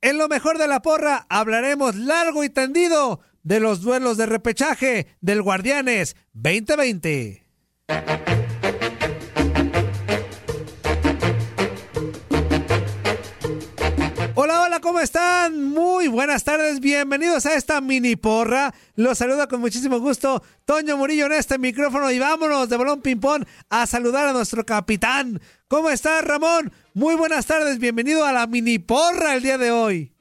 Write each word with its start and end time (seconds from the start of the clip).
En 0.00 0.18
lo 0.18 0.28
mejor 0.28 0.58
de 0.58 0.68
la 0.68 0.80
porra 0.80 1.26
hablaremos 1.28 1.96
largo 1.96 2.44
y 2.44 2.48
tendido 2.48 3.20
de 3.42 3.60
los 3.60 3.80
duelos 3.82 4.16
de 4.16 4.26
repechaje 4.26 5.06
del 5.20 5.42
Guardianes 5.42 6.16
2020. 6.34 7.44
Hola, 14.40 14.62
hola, 14.62 14.78
¿cómo 14.78 15.00
están? 15.00 15.70
Muy 15.70 16.06
buenas 16.06 16.44
tardes, 16.44 16.78
bienvenidos 16.78 17.44
a 17.44 17.54
esta 17.54 17.80
mini 17.80 18.14
porra. 18.14 18.72
Los 18.94 19.18
saluda 19.18 19.48
con 19.48 19.60
muchísimo 19.60 19.98
gusto 19.98 20.40
Toño 20.64 20.96
Murillo 20.96 21.26
en 21.26 21.32
este 21.32 21.58
micrófono 21.58 22.08
y 22.12 22.20
vámonos 22.20 22.68
de 22.68 22.76
balón 22.76 23.02
ping-pong 23.02 23.44
a 23.68 23.84
saludar 23.88 24.28
a 24.28 24.32
nuestro 24.32 24.64
capitán. 24.64 25.40
¿Cómo 25.66 25.90
estás, 25.90 26.24
Ramón? 26.24 26.72
Muy 26.94 27.16
buenas 27.16 27.46
tardes, 27.46 27.80
bienvenido 27.80 28.24
a 28.24 28.30
la 28.30 28.46
mini 28.46 28.78
porra 28.78 29.34
el 29.34 29.42
día 29.42 29.58
de 29.58 29.72
hoy. 29.72 30.12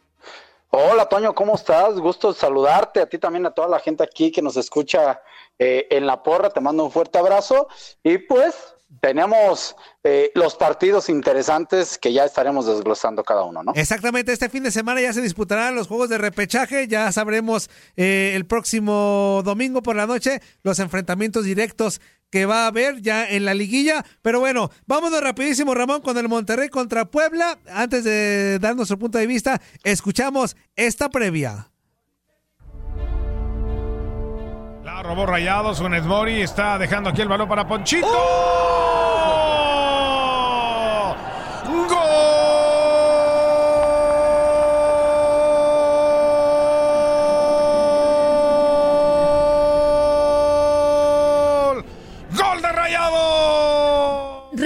Hola, 0.71 1.05
Toño, 1.05 1.35
¿cómo 1.35 1.53
estás? 1.53 1.99
Gusto 1.99 2.33
saludarte, 2.33 3.01
a 3.01 3.05
ti 3.07 3.19
también, 3.19 3.45
a 3.45 3.51
toda 3.51 3.67
la 3.67 3.77
gente 3.77 4.03
aquí 4.03 4.31
que 4.31 4.41
nos 4.41 4.57
escucha 4.57 5.21
eh, 5.59 5.85
en 5.91 6.07
la 6.07 6.23
porra. 6.23 6.49
Te 6.49 6.59
mando 6.59 6.85
un 6.85 6.91
fuerte 6.91 7.19
abrazo 7.19 7.67
y 8.01 8.17
pues 8.17 8.55
tenemos 9.01 9.75
eh, 10.03 10.31
los 10.33 10.55
partidos 10.55 11.09
interesantes 11.09 11.97
que 11.97 12.13
ya 12.13 12.25
estaremos 12.25 12.65
desglosando 12.65 13.23
cada 13.23 13.43
uno, 13.43 13.63
¿no? 13.63 13.73
Exactamente, 13.75 14.31
este 14.31 14.49
fin 14.49 14.63
de 14.63 14.71
semana 14.71 15.01
ya 15.01 15.13
se 15.13 15.21
disputarán 15.21 15.75
los 15.75 15.87
juegos 15.87 16.09
de 16.09 16.17
repechaje, 16.17 16.87
ya 16.87 17.11
sabremos 17.11 17.69
eh, 17.95 18.33
el 18.35 18.45
próximo 18.45 19.41
domingo 19.43 19.81
por 19.81 19.95
la 19.95 20.07
noche 20.07 20.41
los 20.63 20.79
enfrentamientos 20.79 21.43
directos 21.43 22.01
que 22.29 22.45
va 22.45 22.63
a 22.63 22.67
haber 22.67 23.01
ya 23.01 23.27
en 23.29 23.45
la 23.45 23.53
liguilla, 23.53 24.05
pero 24.21 24.39
bueno, 24.39 24.69
vámonos 24.85 25.21
rapidísimo 25.21 25.73
Ramón 25.73 26.01
con 26.01 26.17
el 26.17 26.27
Monterrey 26.27 26.69
contra 26.69 27.05
Puebla, 27.05 27.59
antes 27.69 28.03
de 28.03 28.59
dar 28.59 28.75
nuestro 28.75 28.97
punto 28.99 29.17
de 29.17 29.27
vista, 29.27 29.61
escuchamos 29.83 30.57
esta 30.75 31.09
previa. 31.09 31.69
Robó 35.07 35.25
Rayados. 35.25 35.79
Funes 35.79 36.03
Mori 36.03 36.41
está 36.41 36.77
dejando 36.77 37.09
aquí 37.09 37.21
el 37.21 37.29
balón 37.29 37.47
para 37.47 37.65
Ponchito. 37.65 38.07
¡Oh! 38.07 39.36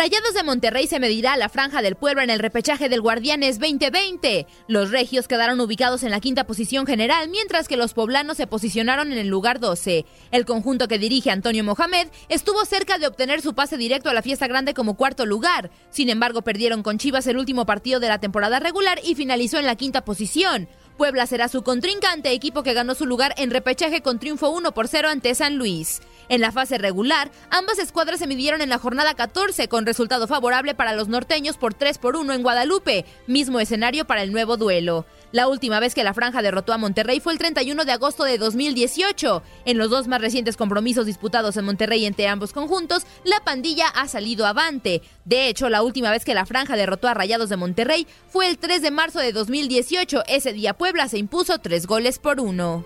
Rayados 0.01 0.33
de 0.33 0.41
Monterrey 0.41 0.87
se 0.87 0.99
medirá 0.99 1.33
a 1.33 1.37
la 1.37 1.47
franja 1.47 1.83
del 1.83 1.93
pueblo 1.93 2.23
en 2.23 2.31
el 2.31 2.39
repechaje 2.39 2.89
del 2.89 3.01
Guardianes 3.01 3.59
2020. 3.59 4.47
Los 4.67 4.89
regios 4.89 5.27
quedaron 5.27 5.61
ubicados 5.61 6.01
en 6.01 6.09
la 6.09 6.19
quinta 6.19 6.47
posición 6.47 6.87
general, 6.87 7.29
mientras 7.29 7.67
que 7.67 7.77
los 7.77 7.93
poblanos 7.93 8.37
se 8.37 8.47
posicionaron 8.47 9.11
en 9.11 9.19
el 9.19 9.27
lugar 9.27 9.59
12. 9.59 10.07
El 10.31 10.45
conjunto 10.47 10.87
que 10.87 10.97
dirige 10.97 11.29
Antonio 11.29 11.63
Mohamed 11.63 12.07
estuvo 12.29 12.65
cerca 12.65 12.97
de 12.97 13.05
obtener 13.05 13.43
su 13.43 13.53
pase 13.53 13.77
directo 13.77 14.09
a 14.09 14.15
la 14.15 14.23
fiesta 14.23 14.47
grande 14.47 14.73
como 14.73 14.97
cuarto 14.97 15.27
lugar. 15.27 15.69
Sin 15.91 16.09
embargo, 16.09 16.41
perdieron 16.41 16.81
con 16.81 16.97
Chivas 16.97 17.27
el 17.27 17.37
último 17.37 17.67
partido 17.67 17.99
de 17.99 18.07
la 18.07 18.17
temporada 18.19 18.59
regular 18.59 18.99
y 19.03 19.13
finalizó 19.13 19.59
en 19.59 19.67
la 19.67 19.75
quinta 19.75 20.03
posición. 20.03 20.67
Puebla 20.97 21.27
será 21.27 21.47
su 21.47 21.61
contrincante, 21.61 22.31
equipo 22.31 22.63
que 22.63 22.73
ganó 22.73 22.95
su 22.95 23.05
lugar 23.05 23.35
en 23.37 23.51
repechaje 23.51 24.01
con 24.01 24.17
triunfo 24.17 24.49
1 24.49 24.71
por 24.71 24.87
0 24.87 25.09
ante 25.09 25.35
San 25.35 25.57
Luis. 25.57 26.01
En 26.29 26.41
la 26.41 26.51
fase 26.51 26.77
regular, 26.77 27.31
ambas 27.49 27.79
escuadras 27.79 28.19
se 28.19 28.27
midieron 28.27 28.61
en 28.61 28.69
la 28.69 28.77
jornada 28.77 29.13
14 29.13 29.67
con 29.67 29.85
resultado 29.85 30.27
favorable 30.27 30.75
para 30.75 30.93
los 30.93 31.07
norteños 31.07 31.57
por 31.57 31.73
3 31.73 31.97
por 31.97 32.15
1 32.15 32.33
en 32.33 32.43
Guadalupe, 32.43 33.05
mismo 33.27 33.59
escenario 33.59 34.05
para 34.05 34.23
el 34.23 34.31
nuevo 34.31 34.57
duelo. 34.57 35.05
La 35.31 35.47
última 35.47 35.79
vez 35.79 35.95
que 35.95 36.03
la 36.03 36.13
franja 36.13 36.41
derrotó 36.41 36.73
a 36.73 36.77
Monterrey 36.77 37.19
fue 37.19 37.31
el 37.33 37.39
31 37.39 37.85
de 37.85 37.91
agosto 37.91 38.23
de 38.25 38.37
2018. 38.37 39.43
En 39.65 39.77
los 39.77 39.89
dos 39.89 40.07
más 40.07 40.19
recientes 40.19 40.57
compromisos 40.57 41.05
disputados 41.05 41.55
en 41.57 41.65
Monterrey 41.65 42.05
entre 42.05 42.27
ambos 42.27 42.51
conjuntos, 42.51 43.05
la 43.23 43.39
pandilla 43.39 43.87
ha 43.87 44.07
salido 44.07 44.45
avante. 44.45 45.01
De 45.23 45.47
hecho, 45.47 45.69
la 45.69 45.83
última 45.83 46.11
vez 46.11 46.25
que 46.25 46.33
la 46.33 46.45
franja 46.45 46.75
derrotó 46.75 47.07
a 47.07 47.13
Rayados 47.13 47.49
de 47.49 47.57
Monterrey 47.57 48.07
fue 48.27 48.49
el 48.49 48.57
3 48.57 48.81
de 48.81 48.91
marzo 48.91 49.19
de 49.19 49.31
2018. 49.31 50.23
Ese 50.27 50.53
día 50.53 50.73
Puebla 50.73 51.07
se 51.07 51.17
impuso 51.17 51.59
tres 51.59 51.87
goles 51.87 52.19
por 52.19 52.41
uno. 52.41 52.83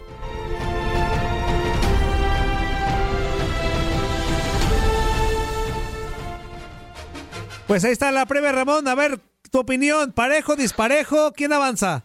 Pues 7.68 7.84
ahí 7.84 7.92
está 7.92 8.12
la 8.12 8.26
previa, 8.26 8.52
Ramón. 8.52 8.88
A 8.88 8.96
ver, 8.96 9.20
tu 9.52 9.60
opinión, 9.60 10.12
parejo, 10.12 10.56
disparejo, 10.56 11.32
¿quién 11.34 11.54
avanza? 11.54 12.04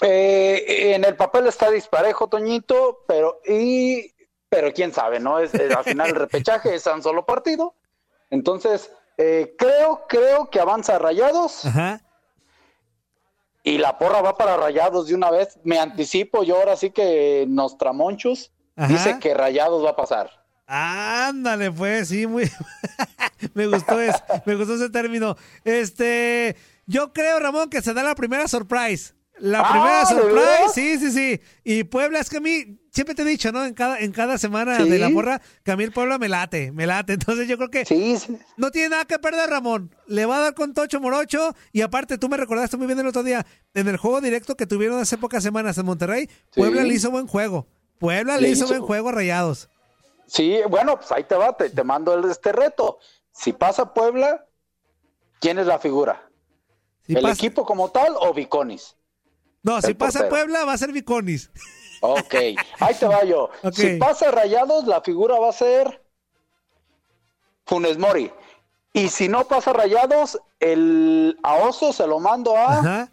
Eh, 0.00 0.92
en 0.94 1.04
el 1.04 1.16
papel 1.16 1.48
está 1.48 1.70
disparejo, 1.70 2.28
Toñito, 2.28 3.04
pero 3.08 3.40
y 3.44 4.12
pero 4.48 4.72
quién 4.72 4.92
sabe, 4.92 5.20
¿no? 5.20 5.38
Es, 5.38 5.52
al 5.54 5.84
final 5.84 6.10
el 6.10 6.14
repechaje 6.26 6.74
es 6.74 6.86
un 6.86 7.02
solo 7.02 7.26
partido. 7.26 7.74
Entonces, 8.30 8.90
eh, 9.16 9.54
creo, 9.58 10.06
creo 10.08 10.48
que 10.50 10.60
avanza 10.60 10.98
Rayados. 10.98 11.62
Y 13.64 13.78
la 13.78 13.98
porra 13.98 14.22
va 14.22 14.36
para 14.36 14.56
Rayados 14.56 15.08
de 15.08 15.14
una 15.14 15.30
vez. 15.30 15.58
Me 15.64 15.78
anticipo 15.78 16.42
yo 16.42 16.56
ahora 16.56 16.76
sí 16.76 16.90
que 16.90 17.44
Nostramonchus 17.48 18.52
dice 18.88 19.18
que 19.18 19.34
Rayados 19.34 19.84
va 19.84 19.90
a 19.90 19.96
pasar. 19.96 20.37
Ándale, 20.68 21.72
pues, 21.72 22.08
sí, 22.08 22.26
muy. 22.26 22.50
me 23.54 23.66
gustó 23.66 23.98
ese, 24.00 24.18
me 24.44 24.54
gustó 24.54 24.74
ese 24.74 24.90
término. 24.90 25.34
Este, 25.64 26.56
Yo 26.86 27.12
creo, 27.12 27.40
Ramón, 27.40 27.70
que 27.70 27.80
se 27.82 27.94
da 27.94 28.02
la 28.02 28.14
primera 28.14 28.46
surprise. 28.48 29.14
La 29.40 29.60
Ah, 29.60 29.70
primera 29.70 30.00
¿de 30.00 30.06
surprise, 30.06 30.72
sí, 30.74 30.98
sí, 30.98 31.12
sí. 31.12 31.40
Y 31.62 31.84
Puebla, 31.84 32.18
es 32.18 32.28
que 32.28 32.38
a 32.38 32.40
mí, 32.40 32.80
siempre 32.90 33.14
te 33.14 33.22
he 33.22 33.24
dicho, 33.24 33.52
¿no? 33.52 33.64
En 33.64 33.72
cada, 33.72 33.98
en 34.00 34.10
cada 34.10 34.36
semana 34.36 34.76
Sí. 34.78 34.88
de 34.90 34.98
la 34.98 35.10
porra, 35.10 35.40
que 35.62 35.70
a 35.70 35.76
mí 35.76 35.84
el 35.84 35.92
Puebla 35.92 36.18
me 36.18 36.28
late, 36.28 36.72
me 36.72 36.86
late. 36.86 37.12
Entonces 37.14 37.46
yo 37.48 37.56
creo 37.56 37.70
que 37.70 37.84
no 38.56 38.70
tiene 38.72 38.88
nada 38.90 39.04
que 39.04 39.18
perder, 39.20 39.48
Ramón. 39.48 39.94
Le 40.08 40.26
va 40.26 40.38
a 40.38 40.40
dar 40.40 40.54
con 40.54 40.74
Tocho 40.74 41.00
Morocho. 41.00 41.54
Y 41.72 41.80
aparte, 41.82 42.18
tú 42.18 42.28
me 42.28 42.36
recordaste 42.36 42.76
muy 42.76 42.88
bien 42.88 42.98
el 42.98 43.06
otro 43.06 43.22
día, 43.22 43.46
en 43.74 43.86
el 43.88 43.96
juego 43.96 44.20
directo 44.20 44.56
que 44.56 44.66
tuvieron 44.66 45.00
hace 45.00 45.16
pocas 45.16 45.42
semanas 45.44 45.78
en 45.78 45.86
Monterrey, 45.86 46.28
Puebla 46.54 46.82
le 46.82 46.92
hizo 46.94 47.10
buen 47.12 47.26
juego. 47.28 47.68
Puebla 48.00 48.36
le, 48.36 48.42
Le 48.42 48.48
hizo, 48.50 48.64
hizo- 48.64 48.74
buen 48.74 48.82
juego 48.82 49.08
a 49.10 49.12
Rayados. 49.12 49.68
Sí, 50.28 50.60
bueno, 50.68 50.96
pues 50.98 51.10
ahí 51.10 51.24
te 51.24 51.34
va, 51.34 51.56
te, 51.56 51.70
te 51.70 51.82
mando 51.82 52.14
el- 52.14 52.30
este 52.30 52.52
reto. 52.52 52.98
Si 53.32 53.52
pasa 53.52 53.92
Puebla, 53.94 54.46
¿quién 55.40 55.58
es 55.58 55.66
la 55.66 55.78
figura? 55.80 56.28
Si 57.06 57.14
¿El 57.16 57.22
pasa- 57.22 57.34
equipo 57.34 57.64
como 57.64 57.90
tal 57.90 58.14
o 58.20 58.32
Viconis? 58.34 58.94
No, 59.62 59.80
si 59.82 59.94
pasa. 59.94 60.28
Puebla, 60.28 60.64
va 60.64 60.74
a 60.74 60.78
ser 60.78 60.92
Viconis. 60.92 61.50
Ok, 62.00 62.34
ahí 62.78 62.94
te 63.00 63.06
va 63.06 63.24
yo. 63.24 63.50
Si 63.72 63.96
pasa 63.96 64.30
Rayados, 64.30 64.86
la 64.86 65.00
figura 65.00 65.38
va 65.40 65.48
a 65.48 65.52
ser 65.52 66.04
Funes 67.66 67.98
Mori. 67.98 68.30
Y 68.92 69.08
si 69.08 69.28
no 69.28 69.46
pasa 69.48 69.72
Rayados, 69.72 70.38
el 70.60 71.38
a 71.42 71.54
Oso 71.56 71.92
se 71.92 72.06
lo 72.06 72.20
mando 72.20 72.56
a 72.56 73.10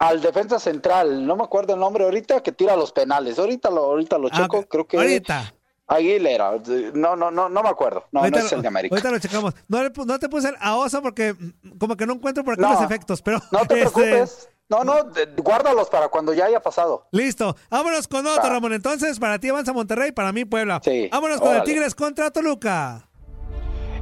al 0.00 0.20
defensa 0.20 0.58
central, 0.58 1.26
no 1.26 1.36
me 1.36 1.44
acuerdo 1.44 1.74
el 1.74 1.80
nombre 1.80 2.04
ahorita, 2.04 2.42
que 2.42 2.52
tira 2.52 2.74
los 2.74 2.90
penales. 2.90 3.38
Ahorita 3.38 3.70
lo, 3.70 3.82
ahorita 3.84 4.18
lo 4.18 4.28
Ah, 4.32 4.36
checo, 4.36 4.64
creo 4.66 4.86
que 4.86 4.96
Ahorita. 4.96 5.54
Aguilera. 5.86 6.52
No, 6.94 7.16
no, 7.16 7.30
no, 7.30 7.48
no 7.48 7.62
me 7.62 7.68
acuerdo. 7.68 8.04
No, 8.12 8.20
ahorita, 8.20 8.38
no 8.38 8.44
es 8.46 8.50
lo, 8.52 8.56
el 8.58 8.62
de 8.62 8.68
América. 8.68 8.94
ahorita 8.94 9.10
lo 9.10 9.18
checamos. 9.18 9.54
No, 9.68 9.82
no 10.06 10.18
te 10.18 10.28
puse 10.28 10.52
a 10.58 10.76
Oso 10.76 11.02
porque 11.02 11.34
como 11.78 11.96
que 11.96 12.06
no 12.06 12.14
encuentro 12.14 12.42
por 12.44 12.54
aquí 12.54 12.62
No. 12.62 12.72
los 12.72 12.82
efectos, 12.82 13.20
pero 13.22 13.40
No 13.52 13.58
te 13.66 13.82
este, 13.82 13.90
preocupes. 14.00 14.48
No, 14.70 14.84
no, 14.84 14.94
guárdalos 15.36 15.88
para 15.90 16.06
cuando 16.08 16.32
ya 16.32 16.44
haya 16.46 16.60
pasado. 16.62 17.08
Listo. 17.10 17.56
Vámonos 17.68 18.06
con 18.06 18.24
otro, 18.24 18.44
Va. 18.44 18.50
Ramón. 18.50 18.72
Entonces, 18.72 19.18
para 19.18 19.38
ti 19.40 19.48
avanza 19.48 19.72
Monterrey, 19.72 20.12
para 20.12 20.30
mí 20.32 20.44
Puebla. 20.44 20.80
Sí, 20.84 21.08
Vámonos 21.12 21.40
con 21.40 21.56
el. 21.56 21.64
Tigres 21.64 21.94
contra 21.96 22.30
Toluca. 22.30 23.08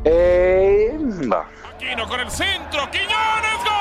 Eh. 0.05 0.97
Aquino 1.75 2.06
con 2.06 2.21
el 2.21 2.31
centro. 2.31 2.83
Quiñones. 2.91 3.65
¡Gol! 3.65 3.78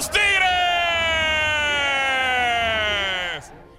Los 0.00 0.10
Tigres! 0.10 0.30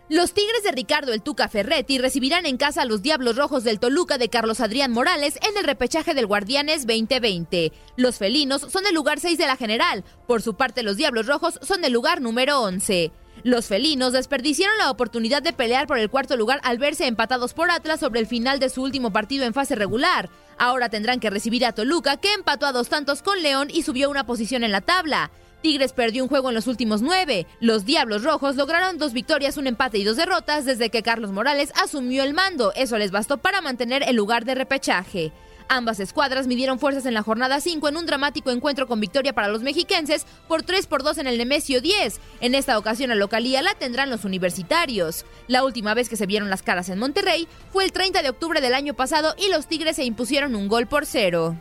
Los 0.07 0.33
Tigres 0.33 0.63
de 0.63 0.71
Ricardo 0.71 1.13
El 1.13 1.23
Tuca 1.23 1.47
Ferretti 1.47 1.97
recibirán 1.97 2.45
en 2.45 2.57
casa 2.57 2.83
a 2.83 2.85
los 2.85 3.01
Diablos 3.01 3.37
Rojos 3.37 3.63
del 3.63 3.79
Toluca 3.79 4.19
de 4.19 4.29
Carlos 4.29 4.59
Adrián 4.59 4.91
Morales 4.91 5.39
en 5.41 5.57
el 5.57 5.63
repechaje 5.63 6.13
del 6.13 6.27
Guardianes 6.27 6.85
2020. 6.85 7.71
Los 7.95 8.19
felinos 8.19 8.67
son 8.69 8.85
el 8.85 8.93
lugar 8.93 9.19
6 9.19 9.35
de 9.39 9.47
la 9.47 9.57
general, 9.57 10.03
por 10.27 10.43
su 10.43 10.53
parte 10.53 10.83
los 10.83 10.95
Diablos 10.95 11.25
Rojos 11.25 11.59
son 11.63 11.83
el 11.85 11.93
lugar 11.93 12.21
número 12.21 12.61
11. 12.61 13.11
Los 13.43 13.65
felinos 13.65 14.13
desperdiciaron 14.13 14.77
la 14.77 14.91
oportunidad 14.91 15.41
de 15.41 15.53
pelear 15.53 15.87
por 15.87 15.97
el 15.97 16.11
cuarto 16.11 16.37
lugar 16.37 16.59
al 16.63 16.77
verse 16.77 17.07
empatados 17.07 17.55
por 17.55 17.71
Atlas 17.71 17.99
sobre 17.99 18.19
el 18.19 18.27
final 18.27 18.59
de 18.59 18.69
su 18.69 18.83
último 18.83 19.11
partido 19.11 19.45
en 19.45 19.55
fase 19.55 19.73
regular. 19.73 20.29
Ahora 20.59 20.89
tendrán 20.89 21.19
que 21.19 21.31
recibir 21.31 21.65
a 21.65 21.71
Toluca, 21.71 22.17
que 22.17 22.31
empató 22.33 22.67
a 22.67 22.71
dos 22.71 22.89
tantos 22.89 23.23
con 23.23 23.41
León 23.41 23.69
y 23.73 23.81
subió 23.81 24.11
una 24.11 24.27
posición 24.27 24.63
en 24.63 24.71
la 24.71 24.81
tabla. 24.81 25.31
Tigres 25.61 25.93
perdió 25.93 26.23
un 26.23 26.29
juego 26.29 26.49
en 26.49 26.55
los 26.55 26.67
últimos 26.67 27.01
nueve. 27.01 27.45
Los 27.59 27.85
Diablos 27.85 28.23
Rojos 28.23 28.55
lograron 28.55 28.97
dos 28.97 29.13
victorias, 29.13 29.57
un 29.57 29.67
empate 29.67 29.99
y 29.99 30.03
dos 30.03 30.17
derrotas 30.17 30.65
desde 30.65 30.89
que 30.89 31.03
Carlos 31.03 31.31
Morales 31.31 31.71
asumió 31.81 32.23
el 32.23 32.33
mando. 32.33 32.73
Eso 32.75 32.97
les 32.97 33.11
bastó 33.11 33.37
para 33.37 33.61
mantener 33.61 34.03
el 34.07 34.15
lugar 34.15 34.45
de 34.45 34.55
repechaje. 34.55 35.31
Ambas 35.73 36.01
escuadras 36.01 36.47
midieron 36.47 36.79
fuerzas 36.79 37.05
en 37.05 37.13
la 37.13 37.23
jornada 37.23 37.61
5 37.61 37.87
en 37.87 37.95
un 37.95 38.05
dramático 38.05 38.51
encuentro 38.51 38.87
con 38.87 38.99
victoria 38.99 39.31
para 39.31 39.47
los 39.47 39.61
mexiquenses 39.61 40.25
por 40.49 40.63
3 40.63 40.85
por 40.85 41.01
2 41.01 41.19
en 41.19 41.27
el 41.27 41.37
Nemesio 41.37 41.79
10. 41.79 42.19
En 42.41 42.55
esta 42.55 42.77
ocasión 42.77 43.09
la 43.09 43.15
localía 43.15 43.61
la 43.61 43.73
tendrán 43.75 44.09
los 44.09 44.25
universitarios. 44.25 45.25
La 45.47 45.63
última 45.63 45.93
vez 45.93 46.09
que 46.09 46.17
se 46.17 46.25
vieron 46.25 46.49
las 46.49 46.61
caras 46.61 46.89
en 46.89 46.99
Monterrey 46.99 47.47
fue 47.71 47.85
el 47.85 47.93
30 47.93 48.21
de 48.21 48.29
octubre 48.29 48.59
del 48.59 48.73
año 48.73 48.95
pasado 48.95 49.33
y 49.37 49.49
los 49.49 49.67
Tigres 49.67 49.95
se 49.95 50.03
impusieron 50.03 50.55
un 50.55 50.67
gol 50.67 50.87
por 50.87 51.05
cero. 51.05 51.55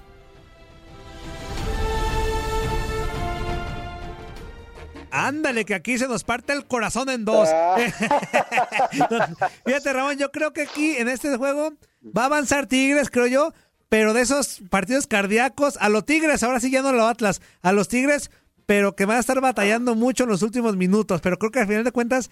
Ándale, 5.11 5.65
que 5.65 5.75
aquí 5.75 5.99
se 5.99 6.09
nos 6.09 6.25
parte 6.25 6.53
el 6.53 6.67
corazón 6.67 7.09
en 7.11 7.25
dos. 7.25 7.49
Ah. 7.53 7.77
Fíjate, 9.67 9.93
Ramón, 9.93 10.17
yo 10.17 10.31
creo 10.31 10.53
que 10.53 10.63
aquí 10.63 10.97
en 10.97 11.09
este 11.09 11.37
juego 11.37 11.73
va 12.17 12.23
a 12.23 12.27
avanzar 12.27 12.67
Tigres, 12.67 13.11
creo 13.11 13.27
yo, 13.27 13.53
pero 13.89 14.15
de 14.15 14.23
esos 14.23 14.63
partidos 14.71 15.07
cardíacos, 15.07 15.77
a 15.81 15.89
los 15.89 16.05
Tigres, 16.05 16.43
ahora 16.43 16.61
sí 16.61 16.71
ya 16.71 16.83
no 16.83 16.89
a 16.89 16.93
los 16.93 17.11
Atlas, 17.11 17.43
a 17.63 17.73
los 17.73 17.89
Tigres, 17.89 18.31
pero 18.67 18.95
que 18.95 19.05
van 19.05 19.17
a 19.17 19.21
estar 19.21 19.41
batallando 19.41 19.95
mucho 19.97 20.25
en 20.25 20.31
los 20.31 20.43
últimos 20.43 20.77
minutos. 20.77 21.21
Pero 21.21 21.39
creo 21.39 21.51
que 21.51 21.61
al 21.61 21.67
final 21.67 21.85
de 21.85 21.93
cuentas, 21.93 22.31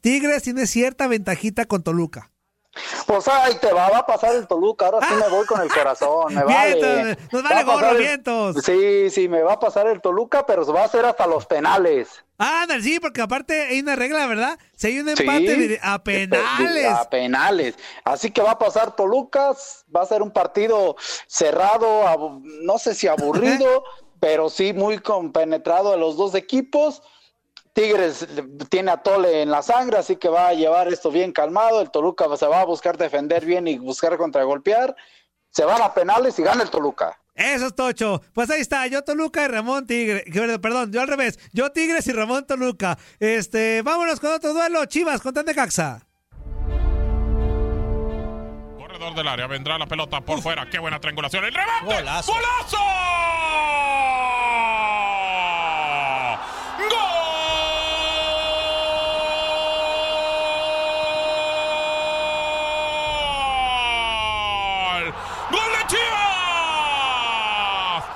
Tigres 0.00 0.42
tiene 0.42 0.66
cierta 0.66 1.06
ventajita 1.06 1.66
con 1.66 1.82
Toluca. 1.82 2.30
Pues 3.06 3.28
ahí 3.28 3.54
te 3.60 3.72
va, 3.72 3.88
va 3.88 3.98
a 3.98 4.06
pasar 4.06 4.34
el 4.34 4.46
Toluca. 4.46 4.86
Ahora 4.86 5.06
sí 5.06 5.14
me 5.14 5.28
voy 5.28 5.46
con 5.46 5.60
el 5.60 5.68
corazón. 5.72 6.34
Me 6.34 6.42
vale. 6.44 7.16
Nos 7.30 7.42
vale 7.42 7.64
Va 7.64 7.74
gorro, 7.74 7.90
el- 7.90 7.98
vientos. 7.98 8.56
Sí, 8.64 9.10
sí, 9.10 9.28
me 9.28 9.42
va 9.42 9.54
a 9.54 9.60
pasar 9.60 9.86
el 9.86 10.00
Toluca, 10.00 10.44
pero 10.46 10.64
se 10.64 10.72
va 10.72 10.82
a 10.82 10.84
hacer 10.86 11.04
hasta 11.04 11.26
los 11.26 11.46
penales. 11.46 12.24
Ándale, 12.36 12.82
sí, 12.82 12.98
porque 12.98 13.22
aparte 13.22 13.62
hay 13.66 13.80
una 13.80 13.94
regla, 13.94 14.26
¿verdad? 14.26 14.58
Si 14.76 14.88
hay 14.88 14.98
un 14.98 15.06
Sí. 15.16 15.22
empate 15.22 15.56
dire- 15.56 15.78
a 15.82 16.02
penales. 16.02 16.86
A 16.86 17.08
penales. 17.08 17.74
Así 18.04 18.30
que 18.32 18.42
va 18.42 18.52
a 18.52 18.58
pasar 18.58 18.96
Toluca, 18.96 19.52
va 19.94 20.02
a 20.02 20.06
ser 20.06 20.20
un 20.22 20.32
partido 20.32 20.96
cerrado, 21.28 22.40
no 22.62 22.78
sé 22.78 22.94
si 22.94 23.06
aburrido, 23.06 23.84
pero 24.20 24.48
sí 24.50 24.72
muy 24.72 24.98
compenetrado 24.98 25.92
de 25.92 25.98
los 25.98 26.16
dos 26.16 26.34
equipos. 26.34 27.02
Tigres 27.74 28.26
tiene 28.70 28.92
a 28.92 28.96
Tole 28.98 29.42
en 29.42 29.50
la 29.50 29.60
sangre, 29.60 29.98
así 29.98 30.16
que 30.16 30.28
va 30.28 30.48
a 30.48 30.54
llevar 30.54 30.88
esto 30.88 31.10
bien 31.10 31.32
calmado. 31.32 31.80
El 31.82 31.90
Toluca 31.90 32.24
se 32.36 32.46
va 32.46 32.60
a 32.60 32.64
buscar 32.64 32.96
defender 32.96 33.44
bien 33.44 33.68
y 33.68 33.76
buscar 33.78 34.16
contragolpear. 34.16 34.96
Se 35.50 35.64
van 35.64 35.82
a 35.82 35.92
penales 35.92 36.38
y 36.38 36.42
gana 36.42 36.62
el 36.62 36.70
Toluca. 36.70 37.20
Eso 37.34 37.66
es 37.66 37.74
Tocho. 37.74 38.22
Pues 38.32 38.48
ahí 38.50 38.60
está, 38.60 38.86
yo 38.86 39.02
Toluca 39.02 39.44
y 39.44 39.48
Ramón 39.48 39.88
Tigre. 39.88 40.24
Perdón, 40.60 40.92
yo 40.92 41.00
al 41.00 41.08
revés. 41.08 41.40
Yo 41.52 41.72
Tigres 41.72 42.06
y 42.06 42.12
Ramón 42.12 42.46
Toluca. 42.46 42.96
Este, 43.18 43.82
vámonos 43.82 44.20
con 44.20 44.30
otro 44.30 44.52
duelo. 44.52 44.84
Chivas 44.86 45.20
contra 45.20 45.42
Necaxa. 45.42 46.06
Corredor 48.78 49.14
del 49.16 49.26
área, 49.26 49.48
vendrá 49.48 49.76
la 49.78 49.86
pelota 49.86 50.20
por 50.20 50.40
fuera. 50.40 50.70
Qué 50.70 50.78
buena 50.78 51.00
triangulación. 51.00 51.44
El 51.44 51.52
remate. 51.52 51.86
Golazo. 51.86 52.32
¡Golazo! 52.32 52.78
¡Gol! 64.94 65.12
¡Gol 65.50 65.70
de 65.72 65.86
Chivas! 65.88 66.34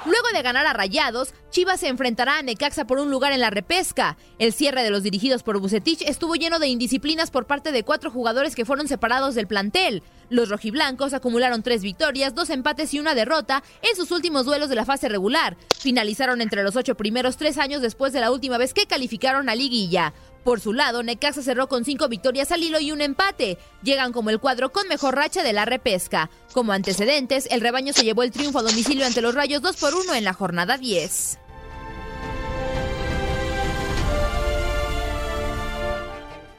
Luego 0.07 0.27
ganar 0.42 0.66
a 0.66 0.73
Rayados, 0.73 1.35
Chivas 1.59 1.81
se 1.81 1.88
enfrentará 1.88 2.38
a 2.38 2.43
Necaxa 2.43 2.87
por 2.87 3.00
un 3.00 3.11
lugar 3.11 3.33
en 3.33 3.41
la 3.41 3.50
repesca. 3.50 4.17
El 4.38 4.53
cierre 4.53 4.85
de 4.85 4.91
los 4.91 5.03
dirigidos 5.03 5.43
por 5.43 5.59
Bucetich 5.59 6.03
estuvo 6.03 6.37
lleno 6.37 6.61
de 6.61 6.69
indisciplinas 6.69 7.33
por 7.33 7.49
parte 7.49 7.73
de 7.73 7.83
cuatro 7.83 8.12
jugadores 8.12 8.55
que 8.55 8.65
fueron 8.65 8.87
separados 8.87 9.35
del 9.35 9.49
plantel. 9.49 10.05
Los 10.31 10.50
rojiblancos 10.50 11.15
acumularon 11.15 11.65
tres 11.65 11.83
victorias, 11.83 12.37
dos 12.37 12.50
empates 12.50 12.95
y 12.95 13.00
una 13.00 13.17
derrota 13.17 13.65
en 13.83 13.97
sus 13.97 14.12
últimos 14.12 14.47
duelos 14.47 14.69
de 14.69 14.77
la 14.77 14.85
fase 14.85 15.09
regular. 15.09 15.57
Finalizaron 15.81 16.41
entre 16.43 16.62
los 16.62 16.77
ocho 16.77 16.95
primeros 16.95 17.37
tres 17.37 17.59
años 17.59 17.83
después 17.83 18.12
de 18.12 18.21
la 18.21 18.31
última 18.31 18.57
vez 18.57 18.73
que 18.73 18.87
calificaron 18.87 19.49
a 19.49 19.57
liguilla. 19.57 20.15
Por 20.45 20.61
su 20.61 20.73
lado, 20.73 21.03
Necaxa 21.03 21.43
cerró 21.43 21.67
con 21.67 21.85
cinco 21.85 22.09
victorias 22.09 22.53
al 22.53 22.62
hilo 22.62 22.79
y 22.79 22.93
un 22.93 23.00
empate. 23.00 23.59
Llegan 23.83 24.12
como 24.12 24.31
el 24.31 24.38
cuadro 24.38 24.71
con 24.71 24.87
mejor 24.87 25.17
racha 25.17 25.43
de 25.43 25.53
la 25.53 25.65
repesca. 25.65 26.31
Como 26.53 26.71
antecedentes, 26.71 27.49
el 27.50 27.62
rebaño 27.62 27.93
se 27.93 28.05
llevó 28.05 28.23
el 28.23 28.31
triunfo 28.31 28.61
a 28.61 28.62
domicilio 28.62 29.07
ante 29.07 29.23
los 29.23 29.35
Rayos 29.35 29.61
2 29.61 29.77
por 29.77 29.97
1 29.97 30.15
en 30.15 30.23
la 30.23 30.35
jornada 30.35 30.79
10. 30.79 31.48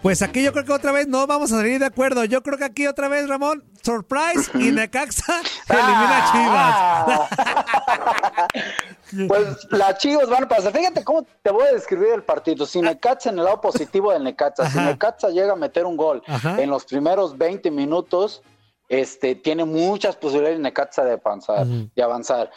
Pues 0.01 0.21
aquí 0.21 0.41
yo 0.41 0.53
creo 0.53 0.63
que 0.63 0.71
otra 0.71 0.93
vez 0.93 1.07
no 1.07 1.27
vamos 1.27 1.51
a 1.51 1.57
salir 1.57 1.79
de 1.79 1.85
acuerdo. 1.85 2.23
Yo 2.23 2.41
creo 2.41 2.57
que 2.57 2.63
aquí 2.63 2.87
otra 2.87 3.09
vez, 3.09 3.27
Ramón, 3.27 3.63
surprise 3.83 4.49
y 4.53 4.71
Necaxa 4.71 5.41
elimina 5.67 7.27
a 7.27 7.29
Chivas. 7.29 9.27
Pues 9.27 9.67
las 9.71 9.97
Chivas 9.97 10.29
van 10.29 10.43
a 10.45 10.47
pasar. 10.47 10.71
Fíjate 10.71 11.03
cómo 11.03 11.25
te 11.41 11.51
voy 11.51 11.67
a 11.67 11.73
describir 11.73 12.09
el 12.13 12.23
partido. 12.23 12.65
Si 12.65 12.81
Necaxa 12.81 13.29
en 13.29 13.39
el 13.39 13.45
lado 13.45 13.59
positivo 13.59 14.13
del 14.13 14.23
Necaxa, 14.23 14.69
si. 14.69 14.79
Necaxa 14.79 15.29
llega 15.29 15.53
a 15.53 15.57
meter 15.57 15.85
un 15.85 15.97
gol 15.97 16.23
Ajá. 16.27 16.61
en 16.61 16.69
los 16.69 16.85
primeros 16.85 17.37
20 17.37 17.69
minutos, 17.71 18.41
este, 18.87 19.35
tiene 19.35 19.65
muchas 19.65 20.15
posibilidades 20.15 20.59
Necaxa 20.59 21.03
de 21.03 21.13
avanzar, 21.13 21.65
de 21.65 22.01
avanzar. 22.03 22.51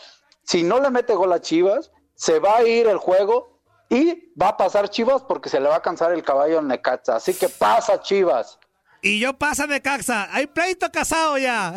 Si 0.44 0.62
no 0.62 0.78
le 0.78 0.90
mete 0.90 1.14
gol 1.14 1.32
a 1.32 1.40
Chivas, 1.40 1.90
se 2.14 2.38
va 2.38 2.58
a 2.58 2.62
ir 2.64 2.87
el 2.87 2.99
juego 2.99 3.51
y 3.92 4.32
va 4.40 4.49
a 4.49 4.56
pasar 4.56 4.88
Chivas 4.88 5.22
porque 5.22 5.50
se 5.50 5.61
le 5.61 5.68
va 5.68 5.76
a 5.76 5.82
cansar 5.82 6.12
el 6.12 6.22
caballo 6.22 6.61
al 6.61 6.66
Necaxa. 6.66 7.16
Así 7.16 7.34
que 7.34 7.50
pasa 7.50 8.00
Chivas. 8.00 8.58
Y 9.02 9.18
yo 9.18 9.34
pasa 9.34 9.66
Necaxa. 9.66 10.34
Hay 10.34 10.46
pleito 10.46 10.90
casado 10.90 11.37
ya. 11.37 11.75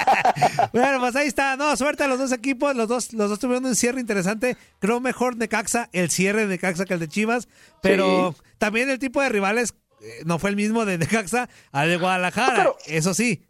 bueno, 0.72 0.98
pues 0.98 1.14
ahí 1.14 1.28
está. 1.28 1.56
No, 1.56 1.76
suerte 1.76 2.02
a 2.02 2.08
los 2.08 2.18
dos 2.18 2.32
equipos. 2.32 2.74
Los 2.74 2.88
dos, 2.88 3.12
los 3.12 3.30
dos 3.30 3.38
tuvieron 3.38 3.66
un 3.66 3.76
cierre 3.76 4.00
interesante. 4.00 4.56
Creo 4.80 4.98
mejor 4.98 5.36
Necaxa, 5.36 5.88
el 5.92 6.10
cierre 6.10 6.40
de 6.40 6.48
Necaxa 6.48 6.86
que 6.86 6.94
el 6.94 7.00
de 7.00 7.08
Chivas. 7.08 7.48
Pero 7.82 8.34
también 8.58 8.90
el 8.90 8.98
tipo 8.98 9.22
de 9.22 9.28
rivales 9.28 9.74
eh, 10.00 10.22
no 10.24 10.40
fue 10.40 10.50
el 10.50 10.56
mismo 10.56 10.86
de 10.86 10.98
Necaxa 10.98 11.48
al 11.70 11.88
de 11.88 11.98
Guadalajara. 11.98 12.72
Eso 12.86 13.14
sí. 13.14 13.47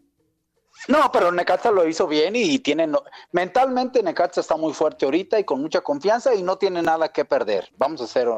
No, 0.86 1.10
pero 1.10 1.32
Necaxa 1.32 1.70
lo 1.70 1.86
hizo 1.88 2.06
bien 2.06 2.36
y 2.36 2.58
tiene 2.60 2.88
mentalmente 3.32 4.02
Necaxa 4.02 4.40
está 4.40 4.56
muy 4.56 4.72
fuerte 4.72 5.04
ahorita 5.04 5.38
y 5.38 5.44
con 5.44 5.60
mucha 5.60 5.80
confianza 5.80 6.34
y 6.34 6.42
no 6.42 6.56
tiene 6.56 6.82
nada 6.82 7.10
que 7.10 7.24
perder. 7.24 7.68
Vamos 7.76 8.00
a 8.00 8.06
ser, 8.06 8.28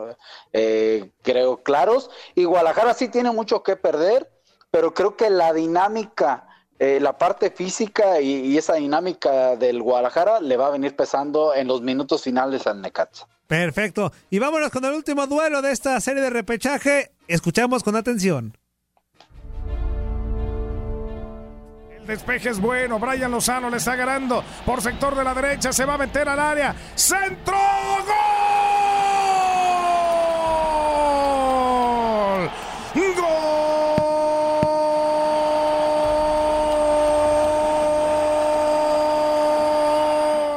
eh, 0.52 1.10
creo, 1.22 1.62
claros. 1.62 2.10
Y 2.34 2.44
Guadalajara 2.44 2.94
sí 2.94 3.08
tiene 3.08 3.30
mucho 3.30 3.62
que 3.62 3.76
perder, 3.76 4.30
pero 4.70 4.94
creo 4.94 5.16
que 5.16 5.28
la 5.28 5.52
dinámica, 5.52 6.48
eh, 6.78 6.98
la 7.00 7.18
parte 7.18 7.50
física 7.50 8.20
y, 8.20 8.56
esa 8.56 8.74
dinámica 8.74 9.56
del 9.56 9.82
Guadalajara 9.82 10.40
le 10.40 10.56
va 10.56 10.68
a 10.68 10.70
venir 10.70 10.96
pesando 10.96 11.54
en 11.54 11.68
los 11.68 11.82
minutos 11.82 12.22
finales 12.22 12.66
al 12.66 12.80
Necaxa. 12.80 13.28
Perfecto. 13.46 14.12
Y 14.30 14.38
vámonos 14.38 14.70
con 14.70 14.84
el 14.84 14.92
último 14.92 15.26
duelo 15.26 15.60
de 15.60 15.72
esta 15.72 16.00
serie 16.00 16.22
de 16.22 16.30
repechaje. 16.30 17.10
Escuchamos 17.26 17.82
con 17.82 17.96
atención. 17.96 18.59
Despeje 22.10 22.50
es 22.50 22.60
bueno. 22.60 22.98
Brian 22.98 23.30
Lozano 23.30 23.70
le 23.70 23.78
está 23.78 23.96
ganando 23.96 24.44
por 24.66 24.82
sector 24.82 25.14
de 25.14 25.24
la 25.24 25.32
derecha. 25.32 25.72
Se 25.72 25.84
va 25.84 25.94
a 25.94 25.98
meter 25.98 26.28
al 26.28 26.38
área. 26.38 26.74
¡Centro! 26.94 27.56
¡Gol! 28.06 28.60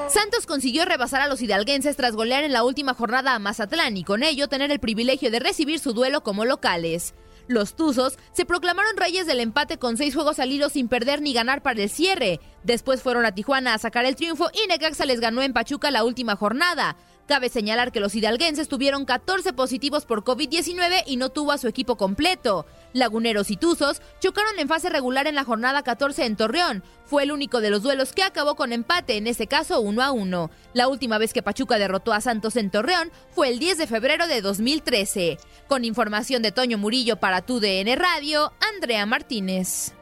Santos 0.09 0.45
consiguió 0.47 0.85
rebasar 0.85 1.21
a 1.21 1.27
los 1.27 1.41
hidalguenses 1.41 1.95
tras 1.95 2.15
golear 2.15 2.43
en 2.43 2.53
la 2.53 2.63
última 2.63 2.93
jornada 2.93 3.35
a 3.35 3.39
Mazatlán 3.39 3.97
y 3.97 4.03
con 4.03 4.23
ello 4.23 4.47
tener 4.47 4.71
el 4.71 4.79
privilegio 4.79 5.29
de 5.31 5.39
recibir 5.39 5.79
su 5.79 5.93
duelo 5.93 6.23
como 6.23 6.45
locales. 6.45 7.13
Los 7.47 7.75
Tuzos 7.75 8.17
se 8.31 8.45
proclamaron 8.45 8.95
reyes 8.95 9.25
del 9.27 9.39
empate 9.39 9.77
con 9.77 9.97
seis 9.97 10.13
juegos 10.13 10.39
al 10.39 10.51
hilo 10.51 10.69
sin 10.69 10.87
perder 10.87 11.21
ni 11.21 11.33
ganar 11.33 11.61
para 11.61 11.81
el 11.81 11.89
cierre. 11.89 12.39
Después 12.63 13.01
fueron 13.01 13.25
a 13.25 13.33
Tijuana 13.33 13.73
a 13.73 13.79
sacar 13.79 14.05
el 14.05 14.15
triunfo 14.15 14.49
y 14.53 14.67
Necaxa 14.67 15.05
les 15.05 15.19
ganó 15.19 15.41
en 15.41 15.53
Pachuca 15.53 15.91
la 15.91 16.03
última 16.03 16.35
jornada. 16.35 16.95
Cabe 17.27 17.47
señalar 17.47 17.93
que 17.93 18.01
los 18.01 18.15
hidalguenses 18.15 18.67
tuvieron 18.67 19.05
14 19.05 19.53
positivos 19.53 20.05
por 20.05 20.25
COVID-19 20.25 21.03
y 21.05 21.15
no 21.15 21.29
tuvo 21.29 21.53
a 21.53 21.57
su 21.57 21.69
equipo 21.69 21.95
completo. 21.95 22.65
Laguneros 22.91 23.49
y 23.49 23.55
Tuzos 23.55 24.01
chocaron 24.19 24.59
en 24.59 24.67
fase 24.67 24.89
regular 24.89 25.25
en 25.27 25.35
la 25.35 25.45
jornada 25.45 25.83
14 25.83 26.25
en 26.25 26.35
Torreón. 26.35 26.83
Fue 27.05 27.23
el 27.23 27.31
único 27.31 27.61
de 27.61 27.69
los 27.69 27.81
duelos 27.81 28.11
que 28.11 28.23
acabó 28.23 28.55
con 28.55 28.73
empate, 28.73 29.15
en 29.15 29.27
ese 29.27 29.47
caso 29.47 29.79
1 29.79 30.03
a 30.03 30.11
1. 30.11 30.51
La 30.73 30.89
última 30.89 31.17
vez 31.17 31.31
que 31.31 31.41
Pachuca 31.41 31.79
derrotó 31.79 32.11
a 32.11 32.19
Santos 32.19 32.57
en 32.57 32.69
Torreón 32.69 33.09
fue 33.31 33.47
el 33.47 33.57
10 33.57 33.77
de 33.77 33.87
febrero 33.87 34.27
de 34.27 34.41
2013. 34.41 35.37
Con 35.67 35.85
información 35.85 36.41
de 36.41 36.51
Toño 36.51 36.77
Murillo 36.77 37.17
para 37.17 37.41
TUDN 37.41 37.95
Radio, 37.95 38.51
Andrea 38.75 39.05
Martínez. 39.05 39.93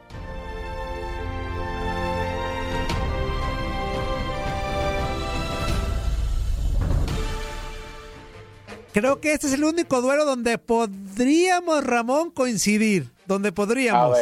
Creo 8.92 9.20
que 9.20 9.32
este 9.32 9.46
es 9.46 9.54
el 9.54 9.64
único 9.64 10.02
duelo 10.02 10.24
donde 10.24 10.58
podríamos, 10.58 11.84
Ramón, 11.84 12.30
coincidir. 12.30 13.10
Donde 13.26 13.52
podríamos. 13.52 14.18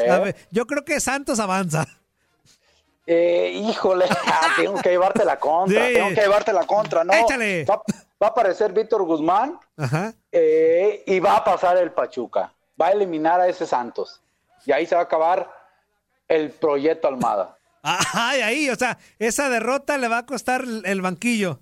yo 0.51 0.67
creo 0.67 0.85
que 0.85 1.01
Santos 1.01 1.41
avanza. 1.41 1.87
Eh, 3.07 3.51
híjole, 3.55 4.07
tengo 4.57 4.81
que 4.81 4.91
llevarte 4.91 5.25
la 5.25 5.39
contra. 5.39 5.89
Tengo 5.89 6.09
que 6.11 6.21
llevarte 6.21 6.53
la 6.53 6.65
contra, 6.67 7.03
¿no? 7.03 7.13
Échale. 7.13 7.65
Va, 7.65 7.83
a 8.21 8.27
aparecer 8.27 8.73
Víctor 8.73 9.03
Guzmán 9.03 9.59
eh, 10.31 11.03
y 11.07 11.19
va 11.19 11.39
a 11.39 11.45
pasar 11.45 11.77
el 11.79 11.91
Pachuca. 11.91 12.53
Va 12.81 12.89
a 12.89 12.93
eliminar 12.93 13.41
a 13.41 13.49
ese 13.49 13.67
Santos. 13.67 14.21
Y 14.65 14.73
ahí 14.73 14.87
se 14.87 14.95
va 14.95 15.01
a 15.01 15.05
acabar 15.05 15.51
el 16.29 16.51
proyecto 16.51 17.09
Almada. 17.09 17.57
Ay, 17.83 18.43
ahí, 18.43 18.71
o 18.71 18.77
sea, 18.77 18.99
esa 19.19 19.49
derrota 19.49 19.99
le 19.99 20.07
va 20.07 20.19
a 20.19 20.27
costar 20.27 20.65
el 20.85 21.03
banquillo. 21.03 21.59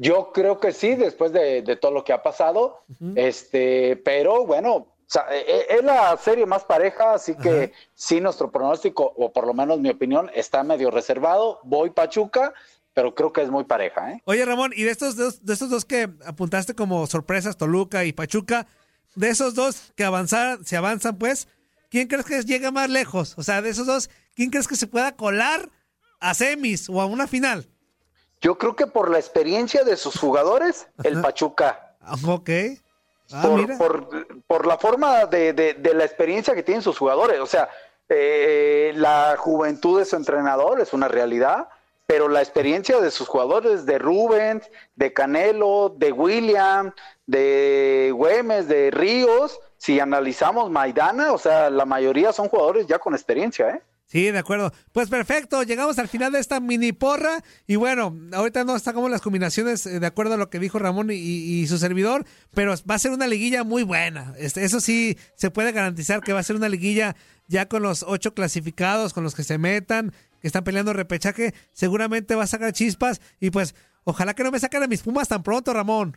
Yo 0.00 0.30
creo 0.32 0.60
que 0.60 0.72
sí, 0.72 0.94
después 0.94 1.32
de, 1.32 1.76
todo 1.80 1.90
lo 1.90 2.04
que 2.04 2.12
ha 2.12 2.22
pasado, 2.22 2.84
este, 3.16 3.96
pero 3.96 4.46
bueno, 4.46 4.86
e, 5.30 5.36
e, 5.36 5.76
es 5.76 5.84
la 5.84 6.16
serie 6.16 6.46
más 6.46 6.64
pareja, 6.64 7.14
así 7.14 7.34
que 7.36 7.72
sí 7.94 8.20
nuestro 8.20 8.52
pronóstico, 8.52 9.12
o 9.16 9.32
por 9.32 9.46
lo 9.46 9.54
menos 9.54 9.80
mi 9.80 9.90
opinión, 9.90 10.30
está 10.34 10.62
medio 10.62 10.92
reservado. 10.92 11.58
Voy 11.64 11.90
Pachuca, 11.90 12.54
pero 12.94 13.12
creo 13.14 13.32
que 13.32 13.42
es 13.42 13.50
muy 13.50 13.64
pareja. 13.64 14.12
¿eh? 14.12 14.22
Oye, 14.24 14.44
Ramón, 14.44 14.72
y 14.76 14.84
de 14.84 14.90
estos 14.92 15.16
dos, 15.16 15.44
de 15.44 15.52
estos 15.52 15.68
dos 15.68 15.84
que 15.84 16.08
apuntaste 16.24 16.74
como 16.74 17.06
sorpresas, 17.08 17.56
Toluca 17.56 18.04
y 18.04 18.12
Pachuca, 18.12 18.68
de 19.16 19.30
esos 19.30 19.54
dos 19.54 19.92
que 19.96 20.04
avanzan, 20.04 20.64
se 20.64 20.76
avanzan, 20.76 21.18
pues, 21.18 21.48
¿quién 21.90 22.06
crees 22.06 22.24
que 22.24 22.40
llega 22.42 22.70
más 22.70 22.88
lejos? 22.88 23.34
O 23.36 23.42
sea, 23.42 23.62
de 23.62 23.70
esos 23.70 23.86
dos, 23.86 24.10
¿quién 24.36 24.50
crees 24.50 24.68
que 24.68 24.76
se 24.76 24.86
pueda 24.86 25.16
colar 25.16 25.70
a 26.20 26.34
semis 26.34 26.88
o 26.88 27.00
a 27.00 27.06
una 27.06 27.26
final? 27.26 27.66
Yo 28.40 28.56
creo 28.58 28.76
que 28.76 28.86
por 28.86 29.10
la 29.10 29.18
experiencia 29.18 29.84
de 29.84 29.96
sus 29.96 30.18
jugadores, 30.18 30.86
el 31.02 31.20
Pachuca. 31.20 31.96
Ok. 32.26 32.50
Ah, 33.30 33.42
por, 33.76 34.42
por, 34.46 34.66
la 34.66 34.78
forma 34.78 35.26
de, 35.26 35.52
de, 35.52 35.94
la 35.94 36.04
experiencia 36.04 36.54
que 36.54 36.62
tienen 36.62 36.82
sus 36.82 36.96
jugadores. 36.96 37.40
O 37.40 37.46
sea, 37.46 37.68
eh, 38.08 38.92
la 38.96 39.36
juventud 39.38 39.98
de 39.98 40.06
su 40.06 40.16
entrenador 40.16 40.80
es 40.80 40.94
una 40.94 41.08
realidad, 41.08 41.68
pero 42.06 42.28
la 42.28 42.40
experiencia 42.40 43.00
de 43.00 43.10
sus 43.10 43.28
jugadores, 43.28 43.84
de 43.84 43.98
Rubens, 43.98 44.70
de 44.96 45.12
Canelo, 45.12 45.94
de 45.94 46.10
William, 46.12 46.92
de 47.26 48.10
Güemes, 48.14 48.66
de 48.66 48.90
Ríos, 48.90 49.60
si 49.76 50.00
analizamos 50.00 50.70
Maidana, 50.70 51.32
o 51.32 51.38
sea, 51.38 51.68
la 51.68 51.84
mayoría 51.84 52.32
son 52.32 52.48
jugadores 52.48 52.86
ya 52.86 52.98
con 52.98 53.14
experiencia, 53.14 53.68
¿eh? 53.70 53.82
Sí, 54.08 54.30
de 54.30 54.38
acuerdo. 54.38 54.72
Pues 54.92 55.10
perfecto, 55.10 55.62
llegamos 55.64 55.98
al 55.98 56.08
final 56.08 56.32
de 56.32 56.38
esta 56.38 56.60
mini 56.60 56.92
porra 56.92 57.44
y 57.66 57.76
bueno, 57.76 58.16
ahorita 58.32 58.64
no 58.64 58.78
sacamos 58.78 59.10
las 59.10 59.20
combinaciones 59.20 59.84
eh, 59.84 60.00
de 60.00 60.06
acuerdo 60.06 60.34
a 60.34 60.36
lo 60.38 60.48
que 60.48 60.58
dijo 60.58 60.78
Ramón 60.78 61.10
y, 61.12 61.66
su 61.66 61.76
servidor, 61.76 62.24
pero 62.54 62.74
va 62.90 62.94
a 62.94 62.98
ser 62.98 63.10
una 63.10 63.26
liguilla 63.26 63.64
muy 63.64 63.82
buena. 63.82 64.32
Este, 64.38 64.64
eso 64.64 64.80
sí, 64.80 65.18
se 65.34 65.50
puede 65.50 65.72
garantizar 65.72 66.22
que 66.22 66.32
va 66.32 66.40
a 66.40 66.42
ser 66.42 66.56
una 66.56 66.70
liguilla 66.70 67.16
ya 67.48 67.68
con 67.68 67.82
los 67.82 68.02
ocho 68.02 68.32
clasificados, 68.32 69.12
con 69.12 69.24
los 69.24 69.34
que 69.34 69.44
se 69.44 69.58
metan, 69.58 70.14
que 70.40 70.46
están 70.46 70.64
peleando 70.64 70.94
repechaje, 70.94 71.52
seguramente 71.72 72.34
va 72.34 72.44
a 72.44 72.46
sacar 72.46 72.72
chispas 72.72 73.20
y 73.40 73.50
pues 73.50 73.74
ojalá 74.04 74.32
que 74.32 74.42
no 74.42 74.50
me 74.50 74.58
saquen 74.58 74.82
a 74.82 74.86
mis 74.86 75.02
pumas 75.02 75.28
tan 75.28 75.42
pronto, 75.42 75.74
Ramón. 75.74 76.16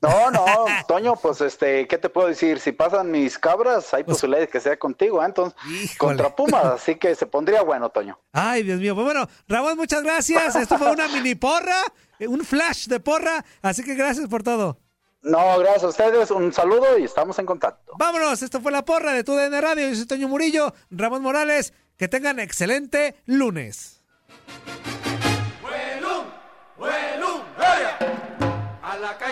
No, 0.00 0.30
no, 0.30 0.46
Toño, 0.86 1.16
pues 1.16 1.40
este, 1.40 1.88
¿qué 1.88 1.98
te 1.98 2.08
puedo 2.08 2.28
decir? 2.28 2.60
Si 2.60 2.70
pasan 2.70 3.10
mis 3.10 3.36
cabras, 3.38 3.92
hay 3.92 4.04
pues 4.04 4.16
posibilidades 4.16 4.48
que 4.48 4.60
sea 4.60 4.78
contigo, 4.78 5.22
¿eh? 5.22 5.26
entonces 5.26 5.58
contra 5.98 6.34
Pumas, 6.36 6.64
así 6.66 6.94
que 6.94 7.14
se 7.16 7.26
pondría 7.26 7.62
bueno, 7.62 7.90
Toño. 7.90 8.18
Ay, 8.32 8.62
Dios 8.62 8.78
mío. 8.80 8.94
Pues 8.94 9.04
bueno, 9.04 9.28
Ramón, 9.48 9.76
muchas 9.76 10.04
gracias. 10.04 10.54
Esto 10.54 10.78
fue 10.78 10.92
una 10.92 11.08
mini 11.12 11.34
porra, 11.34 11.82
eh, 12.20 12.28
un 12.28 12.44
flash 12.44 12.86
de 12.86 13.00
porra, 13.00 13.44
así 13.60 13.82
que 13.82 13.94
gracias 13.94 14.28
por 14.28 14.44
todo. 14.44 14.78
No, 15.20 15.58
gracias 15.58 15.82
a 15.82 15.88
ustedes, 15.88 16.30
un 16.30 16.52
saludo 16.52 16.96
y 16.96 17.04
estamos 17.04 17.36
en 17.40 17.46
contacto. 17.46 17.92
Vámonos, 17.98 18.40
esto 18.40 18.60
fue 18.60 18.70
la 18.70 18.84
porra 18.84 19.12
de 19.12 19.24
TUDN 19.24 19.60
Radio, 19.60 19.88
yo 19.88 19.94
soy 19.96 20.06
Toño 20.06 20.28
Murillo, 20.28 20.72
Ramón 20.90 21.22
Morales, 21.22 21.74
que 21.96 22.06
tengan 22.06 22.38
excelente 22.38 23.16
lunes. 23.26 23.97